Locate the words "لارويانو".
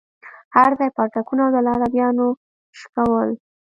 1.67-2.27